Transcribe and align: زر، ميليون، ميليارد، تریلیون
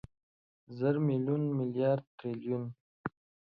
زر، 0.77 0.95
ميليون، 1.07 1.41
ميليارد، 1.57 2.05
تریلیون 2.17 2.63